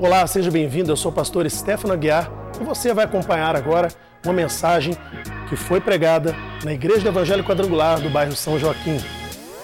[0.00, 0.92] Olá, seja bem-vindo.
[0.92, 3.88] Eu sou o pastor Stefano Aguiar e você vai acompanhar agora
[4.24, 4.94] uma mensagem
[5.48, 8.98] que foi pregada na Igreja do Evangelho Quadrangular do bairro São Joaquim.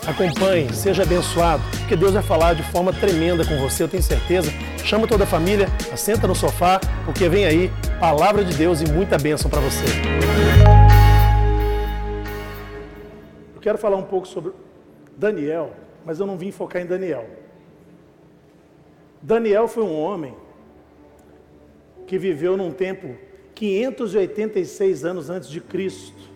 [0.04, 4.50] Acompanhe, seja abençoado, porque Deus vai falar de forma tremenda com você, eu tenho certeza.
[4.84, 7.71] Chama toda a família, assenta no sofá, porque vem aí
[8.01, 9.85] palavra de Deus e muita bênção para você.
[13.54, 14.51] Eu quero falar um pouco sobre
[15.16, 15.71] Daniel,
[16.05, 17.44] mas eu não vim focar em Daniel.
[19.25, 20.34] Daniel foi um homem
[22.06, 23.16] que viveu num tempo
[23.55, 26.28] 586 anos antes de Cristo.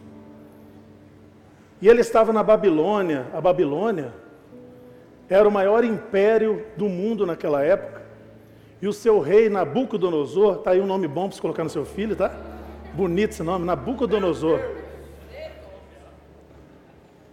[1.82, 3.26] E ele estava na Babilônia.
[3.34, 4.14] A Babilônia
[5.28, 8.00] era o maior império do mundo naquela época.
[8.80, 11.84] E o seu rei Nabucodonosor, tá aí um nome bom para você colocar no seu
[11.84, 12.34] filho, tá?
[12.94, 14.60] Bonito esse nome, Nabucodonosor.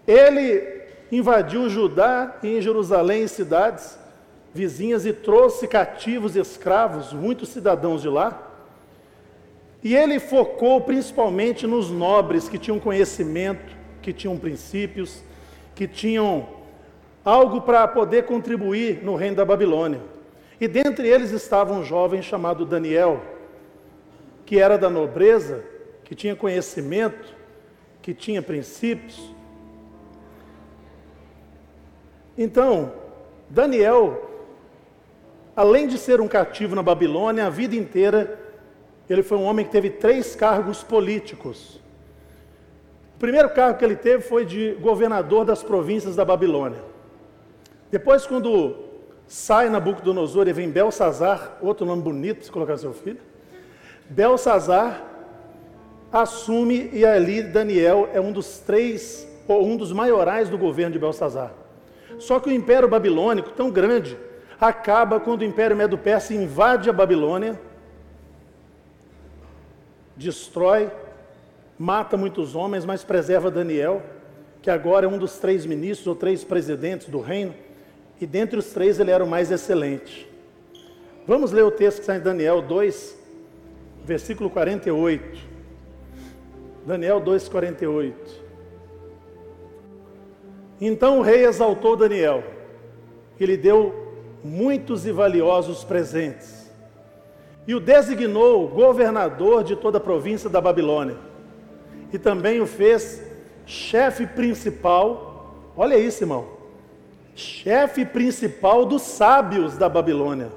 [0.06, 4.04] Ele invadiu Judá e em Jerusalém em cidades
[4.56, 8.54] vizinhas e trouxe cativos escravos, muitos cidadãos de lá.
[9.84, 15.22] E ele focou principalmente nos nobres que tinham conhecimento, que tinham princípios,
[15.76, 16.48] que tinham
[17.24, 20.00] algo para poder contribuir no reino da Babilônia.
[20.60, 23.22] E dentre eles estava um jovem chamado Daniel,
[24.46, 25.66] que era da nobreza,
[26.06, 27.36] que tinha conhecimento,
[28.02, 29.36] que tinha princípios.
[32.38, 32.94] Então,
[33.50, 34.25] Daniel,
[35.56, 38.40] além de ser um cativo na Babilônia, a vida inteira
[39.10, 41.80] ele foi um homem que teve três cargos políticos.
[43.16, 46.80] O primeiro cargo que ele teve foi de governador das províncias da Babilônia.
[47.92, 48.76] Depois, quando
[49.28, 53.20] sai Nabucodonosor e vem Belsazar, outro nome bonito para colocar seu filho,
[54.10, 55.04] Belsazar
[56.12, 61.00] assume e ali Daniel é um dos três, ou um dos maiorais do governo de
[61.00, 61.54] Belsazar.
[62.18, 64.18] Só que o império babilônico, tão grande,
[64.60, 67.60] acaba quando o império Medo-Persa invade a Babilônia
[70.16, 70.90] destrói,
[71.78, 74.02] mata muitos homens, mas preserva Daniel,
[74.62, 77.54] que agora é um dos três ministros ou três presidentes do reino,
[78.20, 80.30] e dentre os três ele era o mais excelente.
[81.28, 83.18] Vamos ler o texto que está em Daniel 2,
[84.06, 85.56] versículo 48.
[86.86, 88.46] Daniel 2, 48.
[90.80, 92.44] Então o rei exaltou Daniel
[93.40, 94.05] e lhe deu
[94.46, 96.72] muitos e valiosos presentes
[97.68, 101.18] e o designou governador de toda a província da Babilônia.
[102.14, 103.24] E também o fez
[103.66, 106.48] chefe principal, olha isso, irmão,
[107.34, 110.52] chefe principal dos sábios da Babilônia.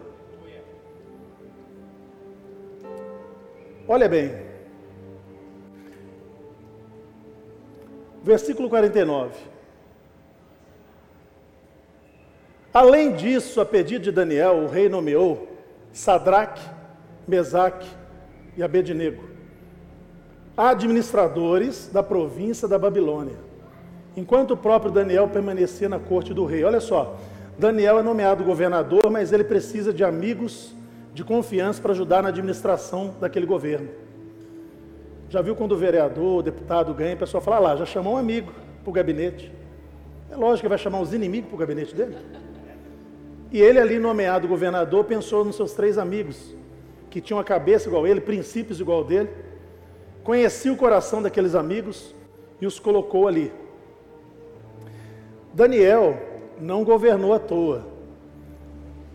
[3.88, 4.30] Olha bem,
[8.22, 9.57] versículo 49.
[12.78, 15.48] Além disso, a pedido de Daniel, o rei nomeou
[15.92, 16.62] Sadraque,
[17.26, 17.88] Mesaque
[18.56, 19.24] e Abednego,
[20.56, 23.34] administradores da província da Babilônia,
[24.16, 26.62] enquanto o próprio Daniel permanecia na corte do rei.
[26.62, 27.16] Olha só,
[27.58, 30.72] Daniel é nomeado governador, mas ele precisa de amigos
[31.12, 33.88] de confiança para ajudar na administração daquele governo.
[35.28, 38.14] Já viu quando o vereador, o deputado ganha, o pessoal fala ah lá, já chamou
[38.14, 38.52] um amigo
[38.84, 39.52] para o gabinete.
[40.30, 42.14] É lógico que vai chamar os inimigos para o gabinete dele.
[43.50, 46.54] E ele ali nomeado governador pensou nos seus três amigos,
[47.08, 49.30] que tinham a cabeça igual a ele, princípios igual dele,
[50.22, 52.14] conhecia o coração daqueles amigos
[52.60, 53.50] e os colocou ali.
[55.54, 56.18] Daniel
[56.60, 57.86] não governou à toa.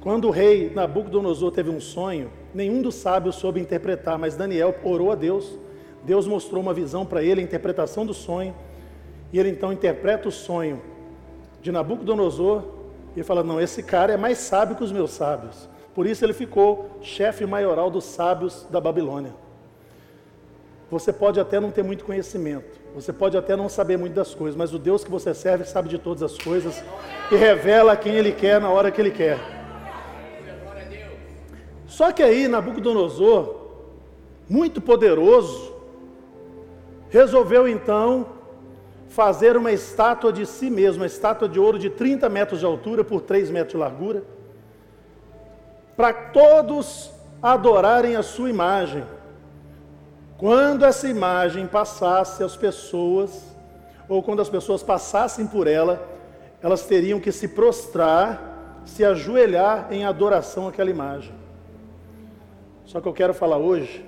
[0.02, 5.12] Quando o rei Nabucodonosor teve um sonho, nenhum dos sábios soube interpretar, mas Daniel orou
[5.12, 5.58] a Deus.
[6.04, 8.54] Deus mostrou uma visão para ele, a interpretação do sonho,
[9.32, 10.82] e ele então interpreta o sonho
[11.62, 12.83] de Nabucodonosor
[13.16, 15.70] e fala: Não, esse cara é mais sábio que os meus sábios.
[15.94, 19.34] Por isso ele ficou chefe maioral dos sábios da Babilônia.
[20.90, 24.56] Você pode até não ter muito conhecimento, você pode até não saber muito das coisas,
[24.56, 26.84] mas o Deus que você serve sabe de todas as coisas
[27.32, 29.40] e revela quem Ele quer na hora que Ele quer.
[31.88, 33.56] Só que aí Nabucodonosor,
[34.50, 35.74] muito poderoso,
[37.10, 38.28] resolveu então
[39.14, 43.04] fazer uma estátua de si mesmo, uma estátua de ouro de 30 metros de altura
[43.04, 44.24] por 3 metros de largura
[45.96, 49.04] para todos adorarem a sua imagem.
[50.36, 53.56] Quando essa imagem passasse às pessoas,
[54.10, 56.02] ou quando as pessoas passassem por ela,
[56.60, 61.36] elas teriam que se prostrar, se ajoelhar em adoração àquela imagem.
[62.84, 64.04] Só que eu quero falar hoje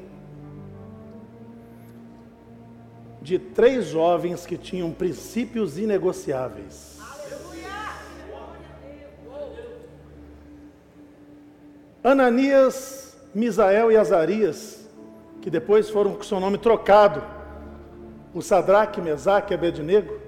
[3.25, 6.99] de três jovens que tinham princípios inegociáveis.
[12.03, 14.87] Ananias, Misael e Azarias,
[15.41, 17.23] que depois foram com seu nome trocado,
[18.31, 20.19] o Sadraque, Mesaque e Abednego,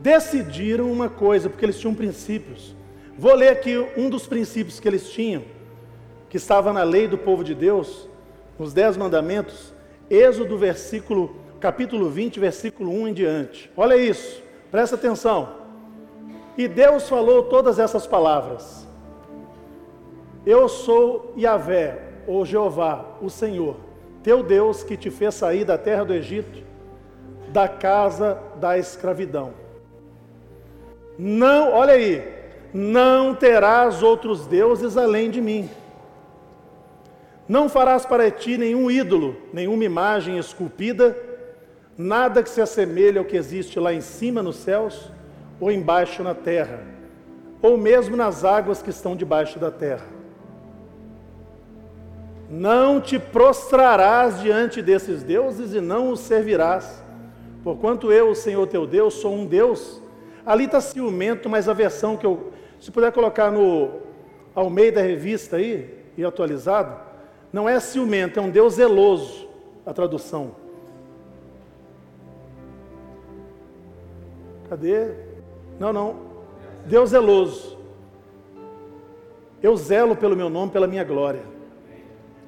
[0.00, 2.74] decidiram uma coisa, porque eles tinham princípios.
[3.18, 5.44] Vou ler aqui um dos princípios que eles tinham,
[6.30, 8.08] que estava na lei do povo de Deus,
[8.58, 9.76] nos Dez Mandamentos,
[10.10, 13.70] Êxodo, versículo, capítulo 20, versículo 1 em diante.
[13.76, 15.50] Olha isso, presta atenção.
[16.56, 18.86] E Deus falou todas essas palavras.
[20.46, 23.76] Eu sou Yahvé, ou Jeová, o Senhor,
[24.22, 26.62] teu Deus que te fez sair da terra do Egito,
[27.48, 29.52] da casa da escravidão.
[31.18, 32.26] Não, olha aí,
[32.72, 35.68] não terás outros deuses além de mim.
[37.48, 41.16] Não farás para ti nenhum ídolo, nenhuma imagem esculpida,
[41.96, 45.10] nada que se assemelhe ao que existe lá em cima nos céus
[45.58, 46.82] ou embaixo na terra,
[47.62, 50.06] ou mesmo nas águas que estão debaixo da terra.
[52.50, 57.02] Não te prostrarás diante desses deuses e não os servirás,
[57.64, 60.00] porquanto eu, o Senhor teu Deus, sou um Deus.
[60.46, 64.06] Ali está ciumento, mas a versão que eu se puder colocar no
[64.54, 67.08] ao meio da revista aí, e atualizado,
[67.52, 69.48] não é ciumento, é um Deus zeloso,
[69.84, 70.54] a tradução.
[74.68, 75.14] Cadê?
[75.78, 76.16] Não, não.
[76.84, 77.78] Deus zeloso.
[79.62, 81.42] Eu zelo pelo meu nome, pela minha glória.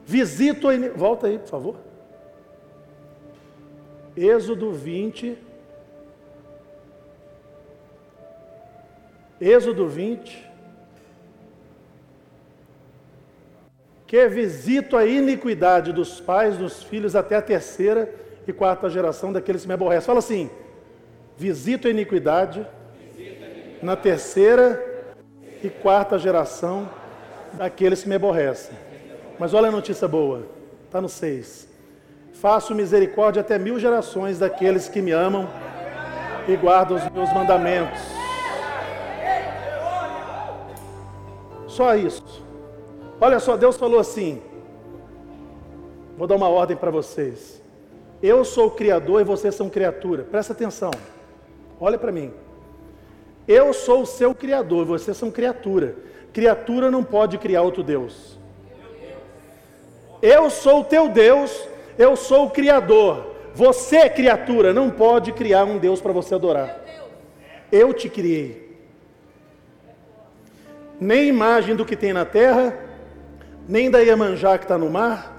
[0.05, 0.73] Visito a...
[0.95, 1.77] Volta aí, por favor.
[4.17, 5.39] Êxodo 20,
[9.41, 10.50] Êxodo 20.
[14.11, 18.13] Que visito a iniquidade dos pais, dos filhos, até a terceira
[18.45, 20.05] e quarta geração daqueles que me aborrecem.
[20.05, 20.51] Fala assim:
[21.37, 22.67] visito a iniquidade
[23.81, 25.15] na terceira
[25.63, 26.91] e quarta geração
[27.53, 28.77] daqueles que me aborrecem.
[29.39, 30.45] Mas olha a notícia boa,
[30.87, 31.69] está no 6.
[32.33, 35.49] Faço misericórdia até mil gerações daqueles que me amam
[36.49, 38.01] e guardam os meus mandamentos.
[41.69, 42.50] Só isso.
[43.21, 44.41] Olha só, Deus falou assim.
[46.17, 47.63] Vou dar uma ordem para vocês.
[48.23, 50.25] Eu sou o Criador e vocês são criatura.
[50.25, 50.91] Presta atenção.
[51.81, 52.33] Olha para mim.
[53.47, 55.97] Eu sou o seu Criador, vocês são criatura.
[56.33, 58.39] Criatura não pode criar outro Deus.
[60.23, 61.67] Eu sou o teu Deus,
[61.99, 63.35] eu sou o Criador.
[63.55, 66.81] Você, criatura, não pode criar um Deus para você adorar.
[67.73, 68.71] Eu te criei
[71.01, 72.77] nem imagem do que tem na terra,
[73.71, 75.33] nem da Iemanjá que está no mar,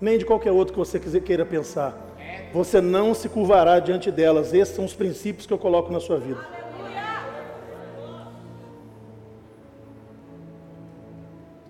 [0.00, 1.98] nem de qualquer outro que você queira pensar.
[2.52, 4.54] Você não se curvará diante delas.
[4.54, 6.46] Esses são os princípios que eu coloco na sua vida.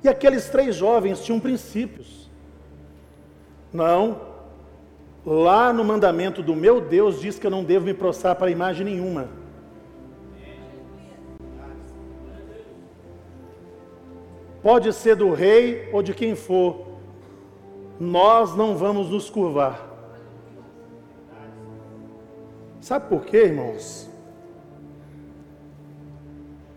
[0.05, 2.31] E aqueles três jovens tinham princípios.
[3.73, 4.21] Não,
[5.25, 8.85] lá no mandamento do meu Deus diz que eu não devo me prostrar para imagem
[8.85, 9.40] nenhuma.
[14.63, 16.87] Pode ser do rei ou de quem for,
[17.99, 19.89] nós não vamos nos curvar.
[22.81, 24.09] Sabe por quê, irmãos?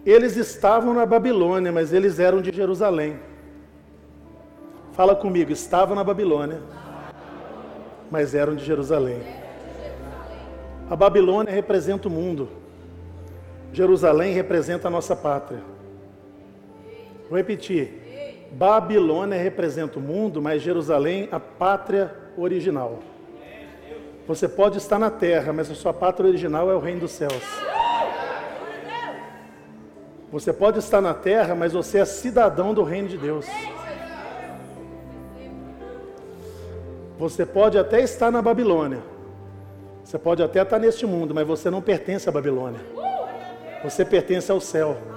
[0.06, 3.18] Eles estavam na Babilônia, mas eles eram de Jerusalém.
[4.92, 6.62] Fala comigo, estavam na Babilônia,
[8.12, 9.22] mas eram de Jerusalém.
[10.90, 12.50] A Babilônia representa o mundo.
[13.72, 15.73] Jerusalém representa a nossa pátria.
[17.34, 18.48] Vou repetir.
[18.52, 23.00] Babilônia representa o mundo, mas Jerusalém a pátria original.
[24.28, 27.42] Você pode estar na terra, mas a sua pátria original é o reino dos céus.
[30.32, 33.48] Você pode estar na terra, mas você é cidadão do reino de Deus.
[37.18, 39.02] Você pode até estar na Babilônia.
[40.04, 42.82] Você pode até estar neste mundo, mas você não pertence à Babilônia.
[43.84, 45.13] Você pertence ao céu.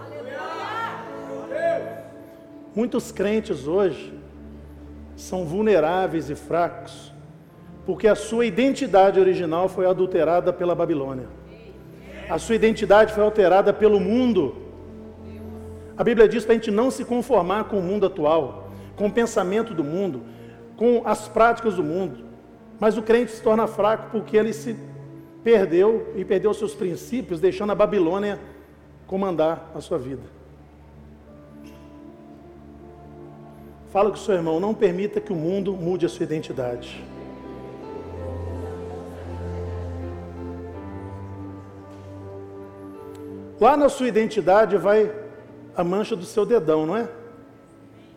[2.76, 4.12] Muitos crentes hoje
[5.16, 7.10] são vulneráveis e fracos,
[7.86, 11.26] porque a sua identidade original foi adulterada pela Babilônia.
[12.28, 14.54] A sua identidade foi alterada pelo mundo.
[15.96, 19.12] A Bíblia diz para a gente não se conformar com o mundo atual, com o
[19.12, 20.24] pensamento do mundo,
[20.76, 22.26] com as práticas do mundo.
[22.78, 24.76] Mas o crente se torna fraco porque ele se
[25.42, 28.38] perdeu e perdeu seus princípios, deixando a Babilônia
[29.06, 30.35] comandar a sua vida.
[33.96, 37.02] Fala com o seu irmão, não permita que o mundo mude a sua identidade.
[43.58, 45.10] Lá na sua identidade vai
[45.74, 47.08] a mancha do seu dedão, não é?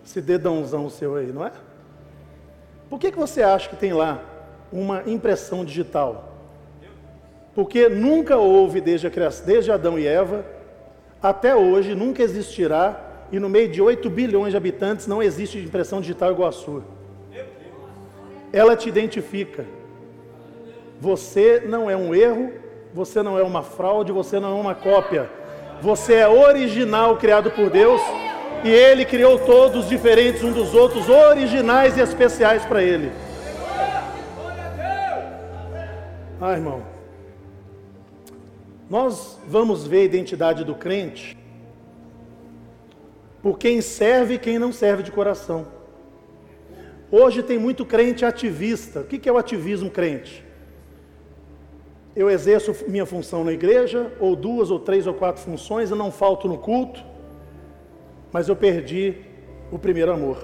[0.06, 1.54] Esse dedãozão seu aí, não é?
[2.90, 4.22] Por que, que você acha que tem lá
[4.74, 6.36] uma impressão digital?
[7.56, 10.44] Porque nunca houve desde a criação, desde Adão e Eva,
[11.24, 16.02] até hoje, nunca existirá, e no meio de 8 bilhões de habitantes não existe impressão
[16.02, 16.84] digital igual a sua.
[18.52, 19.66] Ela te identifica.
[21.00, 22.52] Você não é um erro,
[22.94, 25.30] você não é uma fraude, você não é uma cópia.
[25.82, 28.02] Você é original criado por Deus
[28.64, 33.12] e Ele criou todos diferentes uns dos outros, originais e especiais para Ele.
[36.42, 36.84] Ah, irmão.
[38.90, 41.39] Nós vamos ver a identidade do crente
[43.42, 45.68] por quem serve e quem não serve de coração.
[47.12, 49.02] Hoje tem muito crente ativista.
[49.02, 50.46] O que é o ativismo crente?
[52.20, 56.12] eu exerço minha função na igreja, ou duas, ou três, ou quatro funções, eu não
[56.12, 57.02] falto no culto,
[58.30, 59.16] mas eu perdi
[59.72, 60.38] o primeiro amor.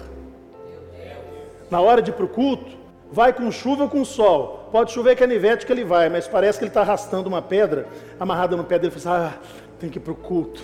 [1.70, 2.78] Na hora de ir para o culto,
[3.12, 4.70] vai com chuva ou com sol.
[4.72, 7.88] Pode chover canivete que ele vai, mas parece que ele está arrastando uma pedra
[8.18, 8.94] amarrada no pé dele.
[8.94, 9.40] Ele fala assim, ah,
[9.78, 10.64] tem que ir para o culto.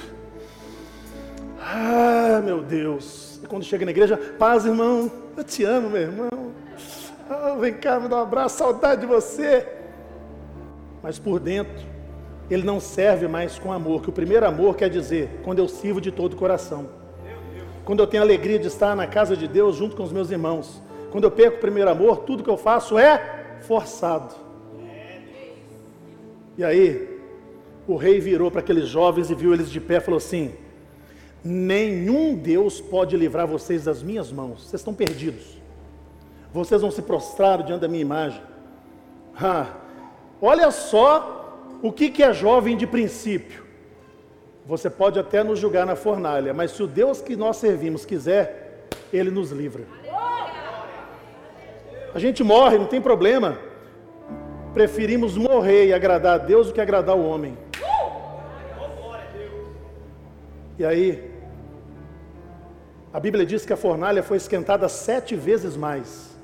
[1.62, 3.40] Ah, meu Deus.
[3.44, 5.12] E quando chega na igreja, paz, irmão.
[5.38, 6.52] Eu te amo, meu irmão.
[7.30, 9.66] Ah, vem cá, me dá um abraço, saudade de você
[11.02, 11.90] mas por dentro
[12.50, 16.02] ele não serve mais com amor, que o primeiro amor quer dizer quando eu sirvo
[16.02, 16.90] de todo o coração.
[17.86, 20.82] Quando eu tenho alegria de estar na casa de Deus junto com os meus irmãos.
[21.12, 24.36] Quando eu perco o primeiro amor, tudo que eu faço é forçado.
[26.58, 27.20] E aí,
[27.88, 30.54] o rei virou para aqueles jovens e viu eles de pé e falou assim:
[31.44, 34.64] Nenhum Deus pode livrar vocês das minhas mãos.
[34.64, 35.58] Vocês estão perdidos.
[36.54, 38.42] Vocês vão se prostrar diante da minha imagem.
[39.36, 39.68] Ah,
[40.42, 43.64] Olha só o que, que é jovem de princípio.
[44.66, 48.88] Você pode até nos julgar na fornalha, mas se o Deus que nós servimos quiser,
[49.14, 49.84] Ele nos livra.
[52.14, 53.58] A gente morre, não tem problema.
[54.74, 57.56] Preferimos morrer e agradar a Deus do que agradar o homem.
[60.80, 61.31] E aí,
[63.14, 66.36] a Bíblia diz que a fornalha foi esquentada sete vezes mais,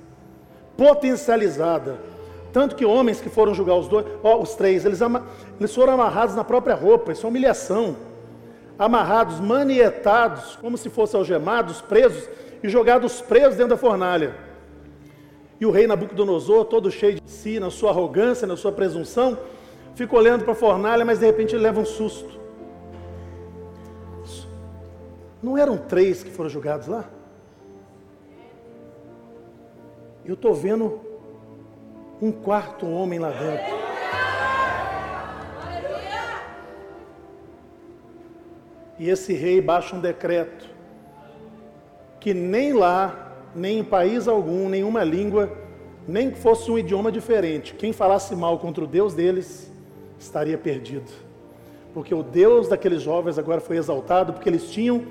[0.75, 1.97] potencializada
[2.57, 4.99] tanto que homens que foram julgar os dois, ó, os três, eles,
[5.59, 7.95] eles foram amarrados na própria roupa, isso é humilhação.
[8.79, 12.27] Amarrados, manietados, como se fossem algemados, presos
[12.63, 14.35] e jogados presos dentro da fornalha.
[15.59, 19.37] E o rei Nabucodonosor, todo cheio de si, na sua arrogância, na sua presunção,
[19.95, 22.39] fica olhando para a fornalha, mas de repente ele leva um susto.
[25.41, 27.05] Não eram três que foram julgados lá?
[30.25, 30.99] Eu estou vendo
[32.21, 33.77] um quarto homem lá dentro.
[38.99, 40.67] E esse rei baixa um decreto
[42.19, 45.55] que nem lá, nem em país algum, nenhuma língua,
[46.07, 49.71] nem que fosse um idioma diferente, quem falasse mal contra o Deus deles
[50.19, 51.11] estaria perdido.
[51.93, 55.05] Porque o Deus daqueles jovens agora foi exaltado porque eles tinham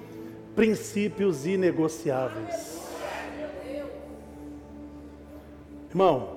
[0.56, 2.80] princípios inegociáveis.
[5.90, 6.36] Irmão,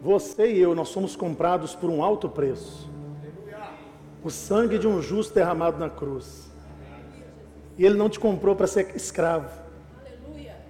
[0.00, 2.88] você e eu, nós somos comprados por um alto preço.
[4.22, 6.48] O sangue de um justo derramado na cruz.
[7.76, 9.50] E ele não te comprou para ser escravo.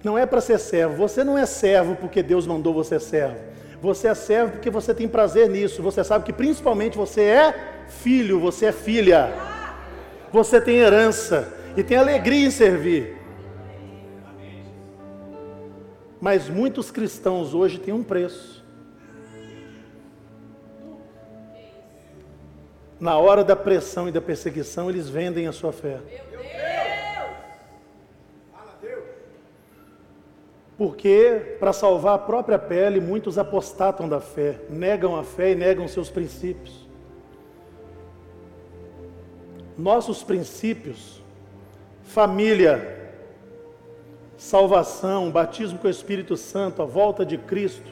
[0.03, 0.95] Não é para ser servo.
[0.95, 3.37] Você não é servo porque Deus mandou você servo.
[3.81, 5.83] Você é servo porque você tem prazer nisso.
[5.83, 9.33] Você sabe que principalmente você é filho, você é filha.
[10.31, 13.17] Você tem herança e tem alegria em servir.
[16.21, 18.59] Mas muitos cristãos hoje têm um preço.
[22.99, 25.99] na hora da pressão e da perseguição, eles vendem a sua fé.
[30.77, 35.87] Porque, para salvar a própria pele, muitos apostatam da fé, negam a fé e negam
[35.87, 36.87] seus princípios.
[39.77, 41.18] Nossos princípios,
[42.09, 42.97] família,
[44.35, 47.91] salvação, batismo com o Espírito Santo, a volta de Cristo,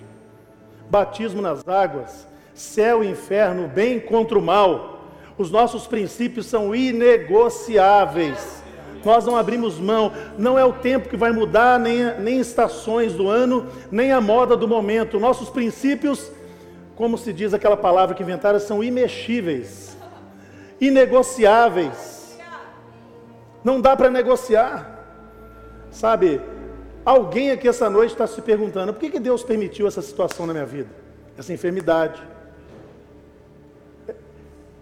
[0.90, 5.04] batismo nas águas, céu e inferno, bem contra o mal,
[5.38, 8.64] os nossos princípios são inegociáveis.
[9.06, 10.12] Nós não abrimos mão.
[10.36, 14.58] Não é o tempo que vai mudar, nem, nem estações do ano, nem a moda
[14.58, 15.20] do momento.
[15.20, 16.32] Nossos princípios,
[16.96, 19.96] como se diz aquela palavra que inventaram, são imexíveis,
[20.82, 22.17] inegociáveis.
[23.68, 24.76] Não dá para negociar.
[25.92, 26.42] Sabe,
[27.04, 30.54] alguém aqui essa noite está se perguntando: por que, que Deus permitiu essa situação na
[30.54, 30.90] minha vida?
[31.38, 32.22] Essa enfermidade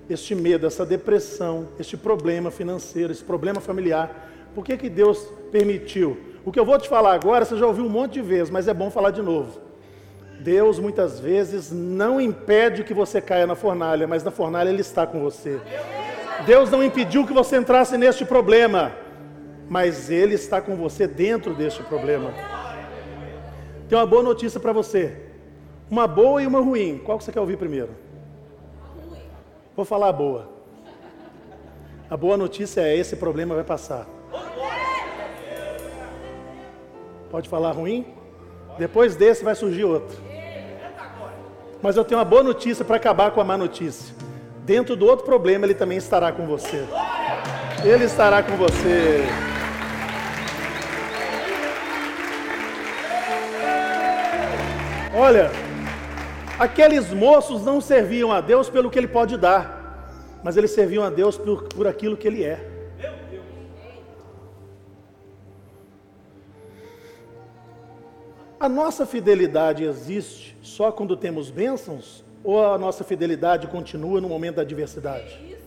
[0.07, 4.29] este medo, essa depressão, este problema financeiro, esse problema familiar.
[4.53, 6.17] Por que, que Deus permitiu?
[6.45, 8.67] O que eu vou te falar agora, você já ouviu um monte de vezes, mas
[8.67, 9.59] é bom falar de novo.
[10.41, 15.07] Deus muitas vezes não impede que você caia na fornalha, mas na fornalha Ele está
[15.07, 15.59] com você.
[16.45, 18.91] Deus não impediu que você entrasse neste problema,
[19.69, 22.33] mas Ele está com você dentro deste problema.
[23.87, 25.15] Tem uma boa notícia para você.
[25.89, 26.99] Uma boa e uma ruim.
[27.03, 27.89] Qual que você quer ouvir primeiro?
[29.75, 30.49] Vou falar a boa.
[32.09, 34.07] A boa notícia é: esse problema vai passar.
[37.29, 38.05] Pode falar ruim?
[38.77, 40.17] Depois desse vai surgir outro.
[41.81, 44.15] Mas eu tenho uma boa notícia para acabar com a má notícia.
[44.65, 46.83] Dentro do outro problema, ele também estará com você.
[47.83, 49.23] Ele estará com você.
[55.15, 55.51] Olha,
[56.57, 61.11] aqueles moços não serviam a Deus pelo que Ele pode dar, mas eles serviam a
[61.11, 62.71] Deus por, por aquilo que Ele é.
[68.59, 72.25] A nossa fidelidade existe só quando temos bênçãos?
[72.45, 75.57] Ou a nossa fidelidade continua no momento da adversidade?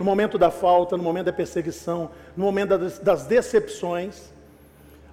[0.00, 4.32] No momento da falta, no momento da perseguição, no momento das decepções?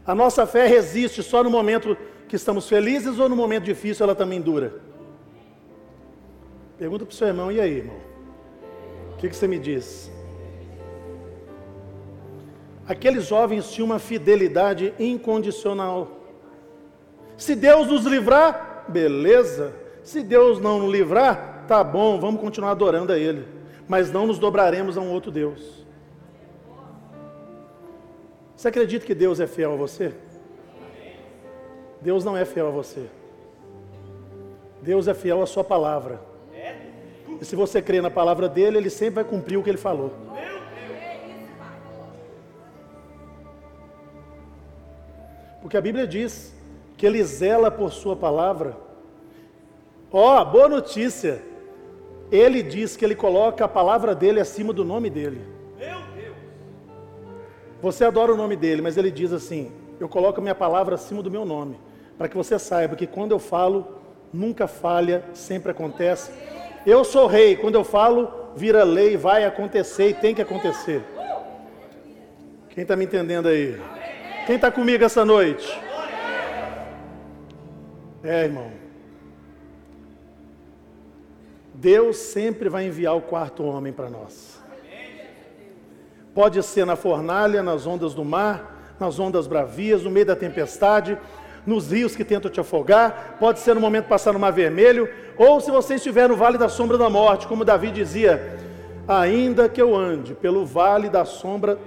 [0.03, 1.95] A nossa fé resiste só no momento
[2.27, 4.73] que estamos felizes ou no momento difícil ela também dura?
[6.75, 7.97] Pergunta para o seu irmão, e aí, irmão?
[9.13, 10.11] O que, que você me diz?
[12.87, 16.19] Aqueles jovens tinham uma fidelidade incondicional.
[17.37, 19.80] Se Deus nos livrar, beleza.
[20.03, 23.47] Se Deus não nos livrar, tá bom, vamos continuar adorando a Ele.
[23.87, 25.85] Mas não nos dobraremos a um outro Deus.
[28.55, 30.13] Você acredita que Deus é fiel a você?
[31.99, 33.07] Deus não é fiel a você.
[34.81, 36.21] Deus é fiel à sua palavra.
[37.39, 40.13] E se você crê na palavra dele, ele sempre vai cumprir o que ele falou.
[45.61, 46.53] Porque a Bíblia diz
[46.97, 48.75] que ele zela por sua palavra.
[50.11, 51.41] Ó, oh, boa notícia.
[52.31, 55.41] Ele diz que ele coloca a palavra dele acima do nome dele.
[57.81, 61.21] Você adora o nome dele, mas ele diz assim: Eu coloco a minha palavra acima
[61.21, 61.77] do meu nome
[62.21, 63.99] para que você saiba que quando eu falo,
[64.31, 66.31] nunca falha, sempre acontece.
[66.85, 71.03] Eu sou rei, quando eu falo, vira lei, vai acontecer e tem que acontecer.
[72.69, 73.75] Quem está me entendendo aí?
[74.45, 75.67] Quem está comigo essa noite?
[78.23, 78.80] É, irmão.
[81.81, 84.61] Deus sempre vai enviar o quarto homem para nós.
[86.31, 91.17] Pode ser na fornalha, nas ondas do mar, nas ondas bravias, no meio da tempestade,
[91.65, 95.59] nos rios que tentam te afogar, pode ser no momento passar no mar vermelho, ou
[95.59, 98.59] se você estiver no vale da sombra da morte, como Davi dizia,
[99.07, 101.79] ainda que eu ande pelo vale da sombra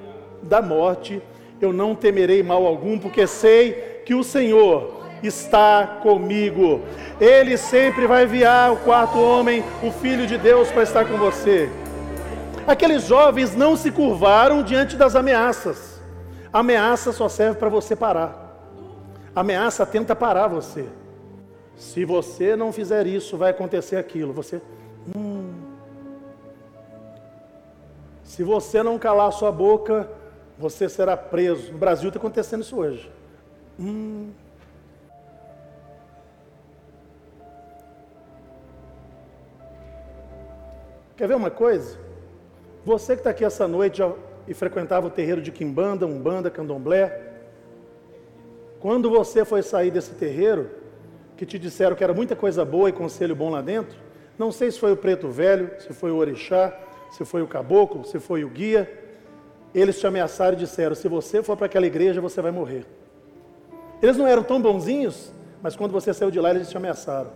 [0.42, 1.22] da morte,
[1.60, 6.82] eu não temerei mal algum, porque sei que o Senhor está comigo.
[7.20, 11.70] Ele sempre vai enviar o quarto homem, o Filho de Deus, para estar com você.
[12.66, 16.00] Aqueles jovens não se curvaram diante das ameaças.
[16.52, 18.44] A ameaça só serve para você parar.
[19.34, 20.86] A ameaça tenta parar você.
[21.76, 24.32] Se você não fizer isso, vai acontecer aquilo.
[24.32, 24.62] Você.
[25.14, 25.52] Hum.
[28.22, 30.08] Se você não calar sua boca,
[30.58, 31.72] você será preso.
[31.72, 33.10] No Brasil está acontecendo isso hoje.
[33.78, 34.30] Hum.
[41.16, 41.96] Quer ver uma coisa?
[42.84, 44.12] Você que está aqui essa noite já,
[44.48, 47.32] e frequentava o terreiro de Quimbanda, Umbanda, Candomblé,
[48.80, 50.70] quando você foi sair desse terreiro,
[51.36, 53.96] que te disseram que era muita coisa boa e conselho bom lá dentro,
[54.38, 56.76] não sei se foi o preto velho, se foi o orixá,
[57.10, 58.90] se foi o caboclo, se foi o guia,
[59.74, 62.84] eles te ameaçaram e disseram: se você for para aquela igreja, você vai morrer.
[64.02, 67.30] Eles não eram tão bonzinhos, mas quando você saiu de lá, eles te ameaçaram,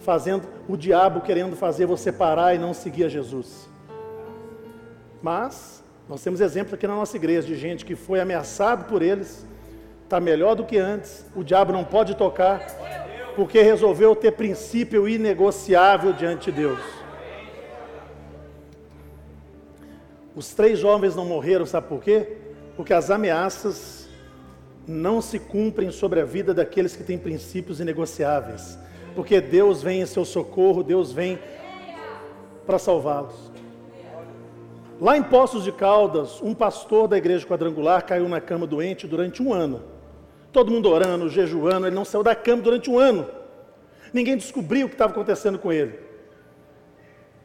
[0.00, 3.68] fazendo o diabo querendo fazer você parar e não seguir a Jesus.
[5.22, 9.46] Mas nós temos exemplos aqui na nossa igreja de gente que foi ameaçado por eles
[10.10, 12.60] está melhor do que antes, o diabo não pode tocar,
[13.36, 16.80] porque resolveu ter princípio inegociável diante de Deus.
[20.34, 22.38] Os três jovens não morreram, sabe por quê?
[22.74, 24.08] Porque as ameaças
[24.84, 28.76] não se cumprem sobre a vida daqueles que têm princípios inegociáveis.
[29.14, 31.38] Porque Deus vem em seu socorro, Deus vem
[32.66, 33.50] para salvá-los.
[35.00, 39.42] Lá em Poços de Caldas, um pastor da igreja quadrangular caiu na cama doente durante
[39.42, 39.82] um ano.
[40.52, 43.26] Todo mundo orando, jejuando, ele não saiu da cama durante um ano.
[44.12, 45.98] Ninguém descobriu o que estava acontecendo com ele.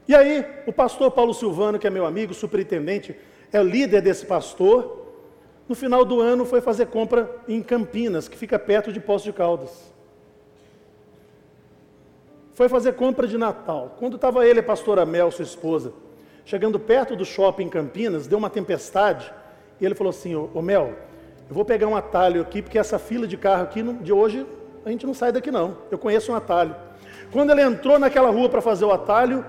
[0.08, 3.16] E aí, o pastor Paulo Silvano, que é meu amigo, superintendente,
[3.54, 5.06] é líder desse pastor,
[5.68, 9.34] no final do ano foi fazer compra em Campinas, que fica perto de Poço de
[9.34, 9.95] Caldas.
[12.56, 13.98] Foi fazer compra de Natal.
[14.00, 15.92] Quando estava ele e a pastora Mel, sua esposa,
[16.46, 19.32] chegando perto do shopping em Campinas, deu uma tempestade,
[19.80, 20.94] e ele falou assim: Ô, Mel,
[21.50, 24.48] eu vou pegar um atalho aqui, porque essa fila de carro aqui de hoje
[24.86, 25.80] a gente não sai daqui não.
[25.92, 26.74] Eu conheço um atalho.
[27.30, 29.46] Quando ele entrou naquela rua para fazer o atalho,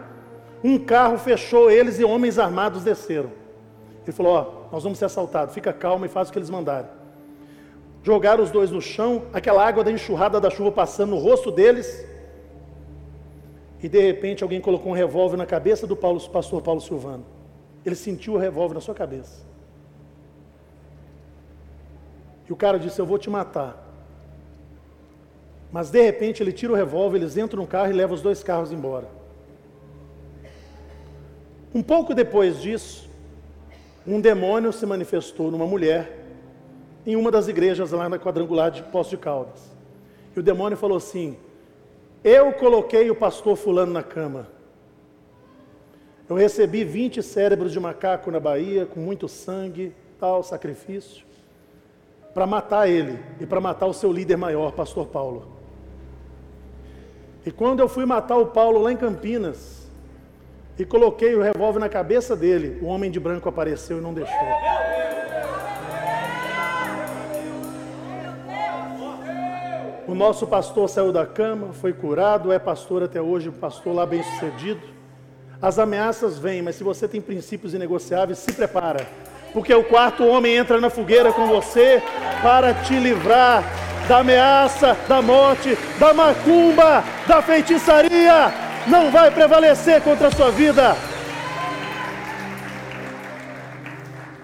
[0.65, 3.31] um carro fechou eles e homens armados desceram.
[4.03, 6.91] Ele falou: Ó, nós vamos ser assaltados, fica calmo e faz o que eles mandarem.
[8.03, 12.16] Jogaram os dois no chão, aquela água da enxurrada da chuva passando no rosto deles.
[13.83, 17.25] E de repente alguém colocou um revólver na cabeça do Paulo, pastor Paulo Silvano.
[17.85, 19.45] Ele sentiu o revólver na sua cabeça.
[22.49, 23.85] E o cara disse: Eu vou te matar.
[25.71, 28.43] Mas de repente ele tira o revólver, eles entram no carro e levam os dois
[28.43, 29.09] carros embora.
[31.75, 33.11] Um pouco depois disso,
[34.07, 36.25] um demônio se manifestou numa mulher
[37.05, 39.71] em uma das igrejas lá na quadrangular de Poço de Caldas.
[40.35, 41.37] E o demônio falou assim:
[42.29, 44.49] Eu coloquei o pastor Fulano na cama.
[46.29, 51.25] Eu recebi 20 cérebros de macaco na Bahia, com muito sangue, tal, sacrifício,
[52.35, 55.53] para matar ele e para matar o seu líder maior, pastor Paulo.
[57.47, 59.89] E quando eu fui matar o Paulo lá em Campinas,
[60.77, 64.35] e coloquei o revólver na cabeça dele, o homem de branco apareceu e não deixou.
[70.09, 74.23] O nosso pastor saiu da cama, foi curado, é pastor até hoje, pastor lá bem
[74.23, 74.81] sucedido.
[75.61, 79.05] As ameaças vêm, mas se você tem princípios inegociáveis, se prepara.
[79.53, 82.01] Porque o quarto homem entra na fogueira com você
[82.41, 83.65] para te livrar
[84.07, 88.53] da ameaça, da morte, da macumba, da feitiçaria,
[88.87, 90.97] não vai prevalecer contra a sua vida.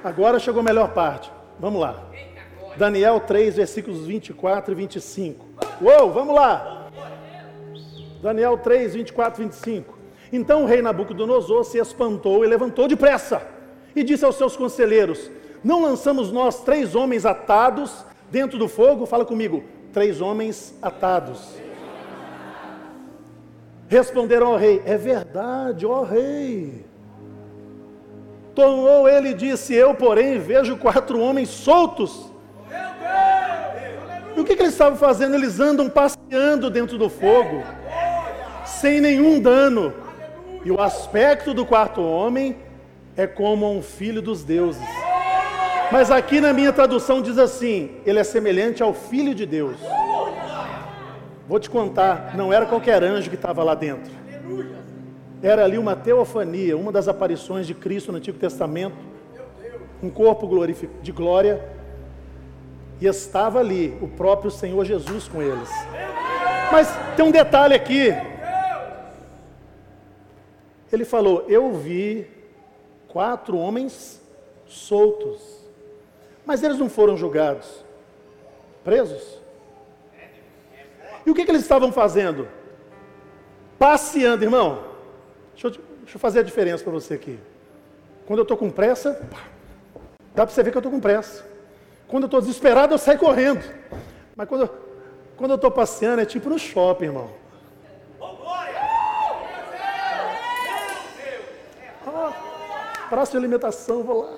[0.02, 1.30] Agora chegou a melhor parte.
[1.60, 2.02] Vamos lá.
[2.76, 5.44] Daniel 3, versículos 24 e 25.
[5.80, 6.88] Uou, vamos lá.
[8.22, 9.98] Daniel 3, 24 e 25.
[10.32, 13.46] Então o rei Nabucodonosor se espantou e levantou depressa
[13.94, 15.30] e disse aos seus conselheiros:
[15.62, 21.54] Não lançamos nós três homens atados Dentro do fogo, fala comigo, três homens atados.
[23.86, 26.82] Responderam ao rei: É verdade, ó rei.
[28.54, 32.31] Tomou ele e disse: Eu, porém, vejo quatro homens soltos.
[34.36, 35.34] E o que, que eles estavam fazendo?
[35.34, 37.62] Eles andam passeando dentro do fogo,
[38.64, 39.92] sem nenhum dano.
[40.64, 42.56] E o aspecto do quarto homem
[43.16, 44.82] é como um filho dos deuses.
[45.90, 49.76] Mas aqui na minha tradução diz assim: ele é semelhante ao Filho de Deus.
[51.46, 54.10] Vou te contar, não era qualquer anjo que estava lá dentro.
[55.42, 58.96] Era ali uma teofania, uma das aparições de Cristo no Antigo Testamento,
[60.02, 60.48] um corpo
[61.02, 61.62] de glória,
[63.02, 65.68] e estava ali o próprio Senhor Jesus com eles.
[66.70, 68.10] Mas tem um detalhe aqui.
[70.92, 72.30] Ele falou: Eu vi
[73.08, 74.22] quatro homens
[74.66, 75.40] soltos.
[76.46, 77.84] Mas eles não foram julgados,
[78.84, 79.40] presos.
[81.26, 82.46] E o que, que eles estavam fazendo?
[83.80, 84.84] Passeando, irmão.
[85.54, 85.70] Deixa eu,
[86.02, 87.36] deixa eu fazer a diferença para você aqui.
[88.26, 89.20] Quando eu estou com pressa,
[90.36, 91.51] dá para você ver que eu estou com pressa.
[92.12, 93.64] Quando eu estou desesperado, eu saio correndo.
[94.36, 94.68] Mas quando,
[95.34, 97.30] quando eu estou passeando, é tipo no shopping, irmão.
[102.06, 102.32] Ah,
[103.08, 104.36] praça de alimentação, vou lá.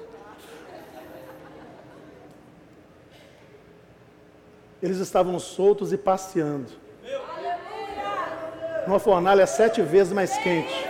[4.80, 6.70] eles estavam soltos e passeando.
[8.86, 10.86] Uma fornalha sete vezes mais quente.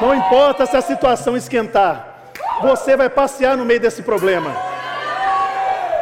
[0.00, 4.69] Não importa se a situação esquentar, você vai passear no meio desse problema.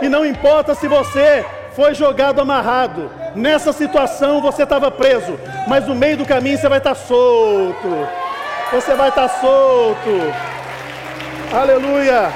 [0.01, 3.11] E não importa se você foi jogado amarrado.
[3.35, 7.89] Nessa situação você estava preso, mas no meio do caminho você vai estar solto.
[8.73, 10.11] Você vai estar solto.
[11.53, 12.31] Aleluia.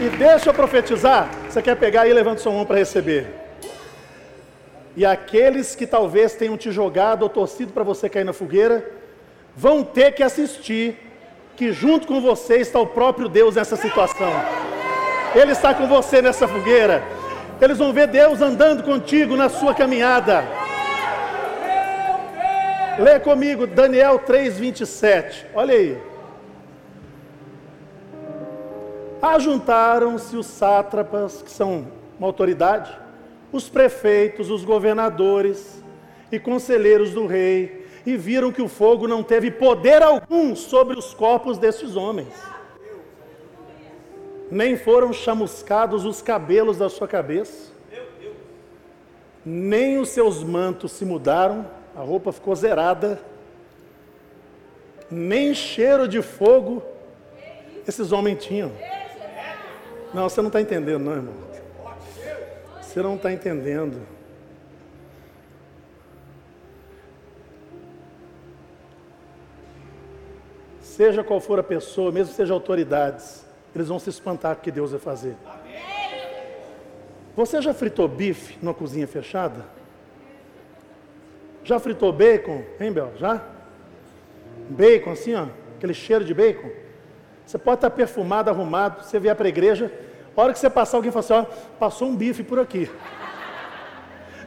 [0.00, 1.28] E deixa eu profetizar.
[1.48, 3.26] Você quer pegar aí, levanta sua mão para receber.
[4.96, 8.84] E aqueles que talvez tenham te jogado ou torcido para você cair na fogueira,
[9.56, 11.11] vão ter que assistir
[11.56, 14.32] que junto com você está o próprio Deus nessa situação.
[15.34, 17.02] Ele está com você nessa fogueira.
[17.60, 20.44] Eles vão ver Deus andando contigo na sua caminhada.
[22.98, 25.46] Lê comigo Daniel 3:27.
[25.54, 25.98] Olha aí.
[29.22, 31.86] Ajuntaram-se os sátrapas, que são
[32.18, 32.90] uma autoridade,
[33.52, 35.82] os prefeitos, os governadores,
[36.32, 41.14] e conselheiros do rei, e viram que o fogo não teve poder algum sobre os
[41.14, 42.34] corpos destes homens,
[44.50, 47.72] nem foram chamuscados os cabelos da sua cabeça,
[49.44, 53.20] nem os seus mantos se mudaram, a roupa ficou zerada,
[55.10, 56.82] nem cheiro de fogo
[57.86, 58.72] esses homens tinham.
[60.14, 61.34] Não, você não está entendendo, não, irmão.
[62.80, 64.00] Você não está entendendo.
[71.02, 74.70] Seja qual for a pessoa, mesmo seja autoridades, eles vão se espantar com o que
[74.70, 75.34] Deus vai fazer.
[77.34, 79.66] Você já fritou bife numa cozinha fechada?
[81.64, 83.14] Já fritou bacon, hein, Bel?
[83.16, 83.42] Já?
[84.70, 86.70] Bacon assim, ó, aquele cheiro de bacon.
[87.44, 89.90] Você pode estar perfumado, arrumado, você vier para a igreja,
[90.36, 91.44] a hora que você passar, alguém fala assim, ó,
[91.80, 92.88] passou um bife por aqui.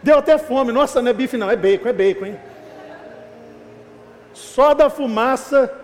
[0.01, 2.39] Deu até fome, nossa, não é bife não, é bacon, é bacon, hein?
[4.33, 5.81] Só da fumaça,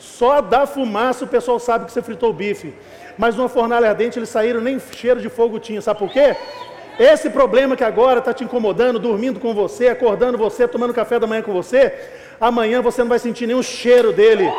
[0.00, 2.74] só da fumaça o pessoal sabe que você fritou o bife.
[3.18, 6.34] Mas numa fornalha ardente eles saíram, nem cheiro de fogo tinha, sabe por quê?
[6.98, 11.26] Esse problema que agora está te incomodando, dormindo com você, acordando você, tomando café da
[11.26, 11.94] manhã com você,
[12.40, 14.50] amanhã você não vai sentir nenhum cheiro dele.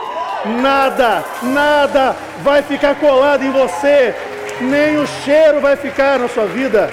[0.61, 4.15] Nada, nada vai ficar colado em você,
[4.59, 6.89] nem o cheiro vai ficar na sua vida.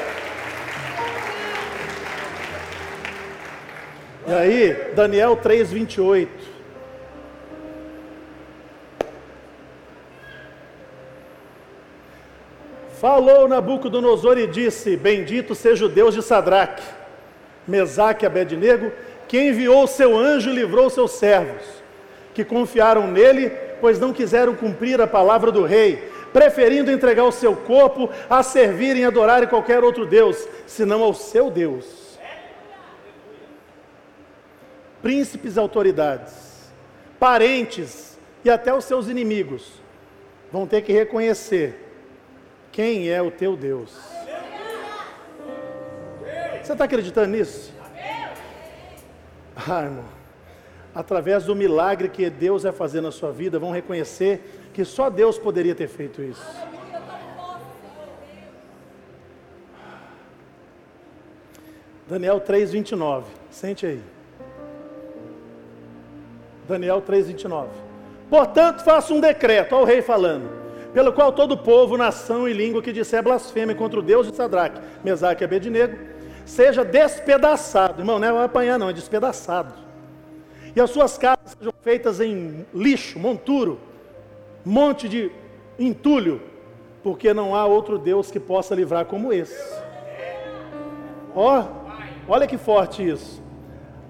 [4.27, 6.29] E aí, Daniel 3:28.
[13.01, 16.83] Falou Nabucodonosor e disse: Bendito seja o Deus de Sadraque,
[17.67, 18.91] Mesaque e Abednego,
[19.29, 21.63] que enviou o seu anjo e livrou seus servos,
[22.35, 27.55] que confiaram nele, pois não quiseram cumprir a palavra do rei, preferindo entregar o seu
[27.55, 32.19] corpo a servirem e adorarem qualquer outro Deus, senão ao seu Deus.
[35.01, 36.35] Príncipes e autoridades,
[37.21, 39.71] parentes e até os seus inimigos
[40.51, 41.88] vão ter que reconhecer
[42.79, 43.93] quem é o teu Deus.
[46.63, 47.75] Você está acreditando nisso?
[49.57, 50.05] Ah, irmão,
[50.95, 55.37] através do milagre que Deus vai fazer na sua vida, vão reconhecer que só Deus
[55.37, 56.47] poderia ter feito isso.
[62.07, 63.25] Daniel 3,29.
[63.51, 64.01] Sente aí.
[66.69, 67.67] Daniel 3,29.
[68.31, 70.58] Portanto, faça um decreto, ao rei falando
[70.99, 74.81] pelo qual todo povo, nação e língua que disser blasfêmia contra o Deus de Sadraque,
[75.05, 75.97] Mesaque e Abednego,
[76.45, 78.01] seja despedaçado.
[78.01, 79.73] Irmão, não é apanhar não, é despedaçado.
[80.75, 83.79] E as suas casas sejam feitas em lixo, monturo,
[84.65, 85.31] monte de
[85.79, 86.43] entulho,
[87.01, 89.57] porque não há outro Deus que possa livrar como esse.
[91.33, 91.65] Ó,
[92.27, 93.41] olha que forte isso.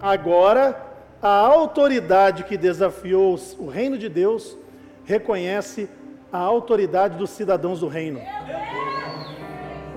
[0.01, 0.87] Agora,
[1.21, 4.57] a autoridade que desafiou o reino de Deus
[5.05, 5.91] reconhece
[6.33, 8.21] a autoridade dos cidadãos do reino.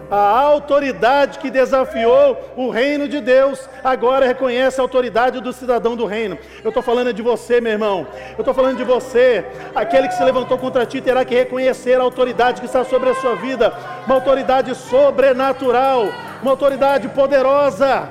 [0.09, 6.05] A autoridade que desafiou o reino de Deus, agora reconhece a autoridade do cidadão do
[6.05, 6.37] reino.
[6.61, 8.05] Eu estou falando de você, meu irmão.
[8.33, 9.45] Eu estou falando de você.
[9.73, 13.15] Aquele que se levantou contra ti terá que reconhecer a autoridade que está sobre a
[13.15, 13.73] sua vida.
[14.05, 16.09] Uma autoridade sobrenatural.
[16.41, 18.09] Uma autoridade poderosa.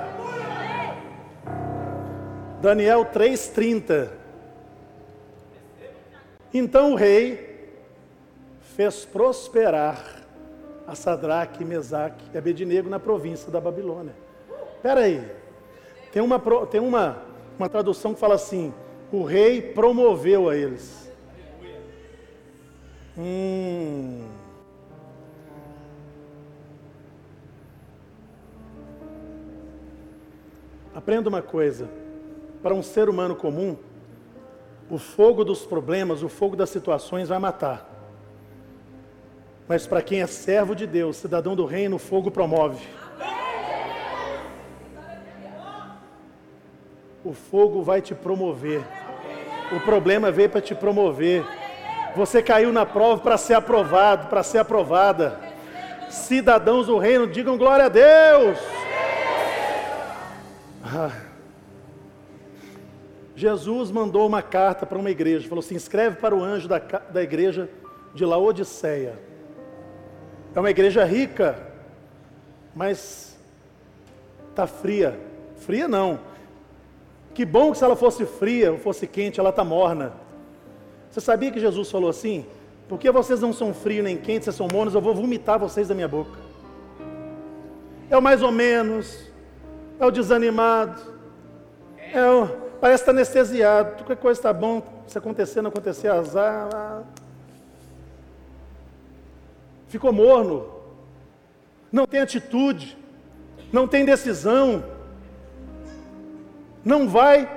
[2.63, 4.09] Daniel 3,30.
[6.55, 7.50] Então o rei
[8.81, 10.03] fez prosperar
[10.87, 14.15] a Sadraque, Mesaque e Abednego na província da Babilônia.
[14.75, 15.23] Espera aí,
[16.11, 16.41] tem, uma,
[16.71, 17.23] tem uma,
[17.59, 18.73] uma tradução que fala assim,
[19.13, 21.13] o rei promoveu a eles.
[23.19, 24.27] Hum.
[30.95, 31.87] Aprenda uma coisa:
[32.63, 33.77] para um ser humano comum,
[34.89, 37.90] o fogo dos problemas, o fogo das situações vai matar.
[39.71, 42.85] Mas para quem é servo de Deus, cidadão do reino, o fogo promove.
[47.25, 48.83] O fogo vai te promover.
[49.71, 51.45] O problema veio para te promover.
[52.17, 55.39] Você caiu na prova para ser aprovado, para ser aprovada.
[56.11, 58.59] Cidadãos do reino, digam glória a Deus.
[60.83, 61.13] Ah.
[63.37, 67.23] Jesus mandou uma carta para uma igreja, falou assim: escreve para o anjo da, da
[67.23, 67.71] igreja
[68.13, 69.30] de Laodiceia.
[70.55, 71.59] É uma igreja rica,
[72.75, 73.39] mas
[74.51, 75.19] está fria.
[75.57, 76.19] Fria não.
[77.33, 80.13] Que bom que se ela fosse fria ou fosse quente, ela está morna.
[81.11, 82.45] Você sabia que Jesus falou assim?
[82.89, 85.95] Porque vocês não são frios nem quentes, vocês são mornos, eu vou vomitar vocês da
[85.95, 86.39] minha boca.
[88.11, 89.31] É o mais ou menos,
[89.99, 91.01] é o desanimado,
[91.97, 92.15] É,
[92.81, 93.97] parece estar tá anestesiado.
[93.99, 97.05] Qualquer coisa está bom, se acontecer, não acontecer, azar.
[99.91, 100.69] Ficou morno.
[101.91, 102.97] Não tem atitude.
[103.73, 104.85] Não tem decisão.
[106.85, 107.49] Não vai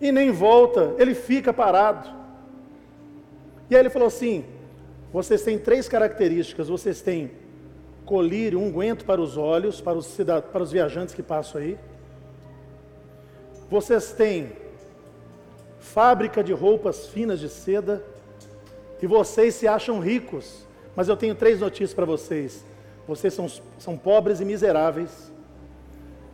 [0.00, 0.92] e nem volta.
[0.98, 2.10] Ele fica parado.
[3.70, 4.44] E aí ele falou assim:
[5.12, 6.68] vocês têm três características.
[6.68, 7.30] Vocês têm
[8.04, 10.16] colírio, unguento para os olhos, para os,
[10.52, 11.78] para os viajantes que passam aí.
[13.70, 14.52] Vocês têm
[15.78, 18.04] fábrica de roupas finas de seda.
[19.00, 20.64] E vocês se acham ricos.
[20.96, 22.64] Mas eu tenho três notícias para vocês.
[23.06, 23.46] Vocês são,
[23.78, 25.32] são pobres e miseráveis,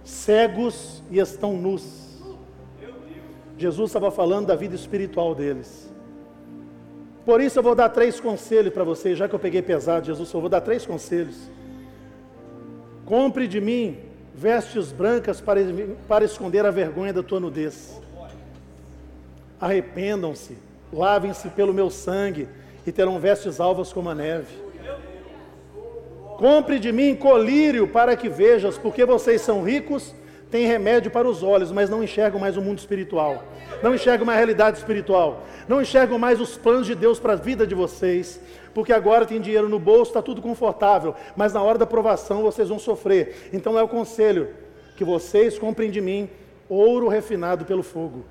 [0.05, 2.11] cegos e estão nus.
[3.59, 5.91] Jesus estava falando da vida espiritual deles.
[7.25, 10.33] Por isso eu vou dar três conselhos para vocês, já que eu peguei pesado, Jesus,
[10.33, 11.37] eu vou dar três conselhos.
[13.05, 13.99] Compre de mim
[14.35, 15.61] vestes brancas para,
[16.09, 18.01] para esconder a vergonha da tua nudez.
[19.61, 20.57] Arrependam-se,
[20.91, 22.49] lavem-se pelo meu sangue
[22.87, 24.55] e terão vestes alvas como a neve.
[26.37, 30.15] Compre de mim colírio para que vejas, porque vocês são ricos,
[30.51, 33.45] têm remédio para os olhos, mas não enxergam mais o mundo espiritual.
[33.83, 35.45] Não enxergam mais a realidade espiritual.
[35.69, 38.41] Não enxergam mais os planos de Deus para a vida de vocês
[38.75, 42.69] porque agora tem dinheiro no bolso, está tudo confortável, mas na hora da provação vocês
[42.69, 43.51] vão sofrer.
[43.53, 44.49] Então é o conselho
[44.97, 46.29] que vocês comprem de mim
[46.69, 48.25] ouro refinado pelo fogo.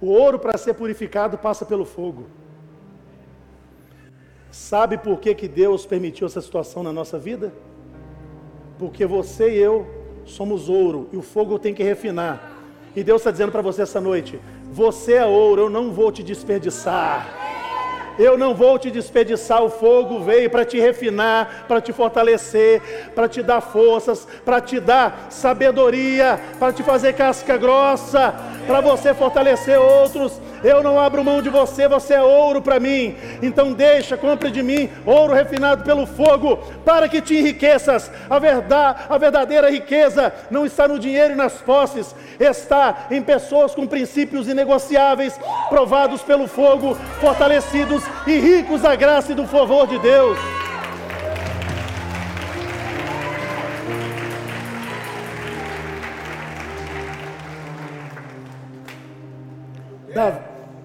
[0.00, 2.26] O ouro para ser purificado passa pelo fogo.
[4.50, 7.52] Sabe por que, que Deus permitiu essa situação na nossa vida?
[8.78, 9.86] Porque você e eu
[10.24, 12.50] somos ouro e o fogo tem que refinar.
[12.96, 14.40] E Deus está dizendo para você essa noite:
[14.72, 17.38] você é ouro, eu não vou te desperdiçar.
[18.18, 22.82] Eu não vou te desperdiçar, o fogo veio para te refinar, para te fortalecer,
[23.14, 28.34] para te dar forças, para te dar sabedoria, para te fazer casca grossa,
[28.66, 30.40] para você fortalecer outros.
[30.62, 33.16] Eu não abro mão de você, você é ouro para mim.
[33.42, 38.10] Então deixa, compre de mim ouro refinado pelo fogo, para que te enriqueças.
[38.28, 43.74] A verdade, a verdadeira riqueza não está no dinheiro e nas posses, está em pessoas
[43.74, 49.98] com princípios inegociáveis, provados pelo fogo, fortalecidos e ricos da graça e do favor de
[49.98, 50.38] Deus.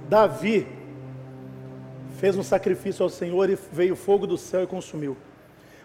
[0.07, 0.67] Davi
[2.17, 5.17] fez um sacrifício ao Senhor e veio fogo do céu e consumiu.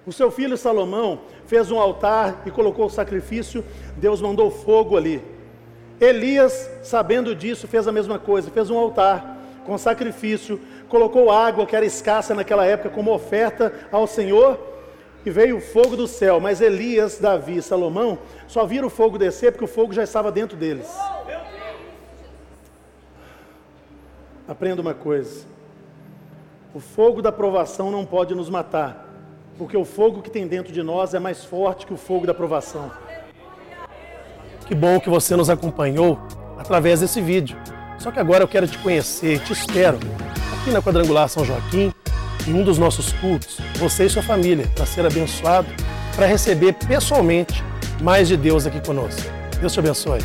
[0.07, 3.65] O seu filho Salomão fez um altar e colocou o sacrifício,
[3.97, 5.23] Deus mandou fogo ali.
[6.01, 10.59] Elias, sabendo disso, fez a mesma coisa, fez um altar com sacrifício,
[10.89, 14.59] colocou água que era escassa naquela época como oferta ao Senhor
[15.25, 16.41] e veio o fogo do céu.
[16.41, 20.33] Mas Elias, Davi e Salomão só viram o fogo descer porque o fogo já estava
[20.33, 20.89] dentro deles.
[24.51, 25.47] Aprenda uma coisa:
[26.75, 29.09] o fogo da provação não pode nos matar,
[29.57, 32.35] porque o fogo que tem dentro de nós é mais forte que o fogo da
[32.35, 32.91] provação.
[34.67, 36.19] Que bom que você nos acompanhou
[36.59, 37.57] através desse vídeo.
[37.97, 39.99] Só que agora eu quero te conhecer, te espero
[40.61, 41.93] aqui na Quadrangular São Joaquim,
[42.49, 45.69] em um dos nossos cultos, você e sua família, para ser abençoado,
[46.17, 47.63] para receber pessoalmente
[48.03, 49.31] mais de Deus aqui conosco.
[49.61, 50.21] Deus te abençoe.